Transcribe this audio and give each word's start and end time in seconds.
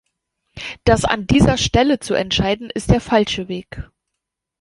Das 0.83 1.05
an 1.05 1.27
dieser 1.27 1.57
Stelle 1.57 1.99
zu 1.99 2.15
entscheiden, 2.15 2.71
ist 2.71 2.89
der 2.89 3.01
falsche 3.01 3.47
Weg. 3.49 3.87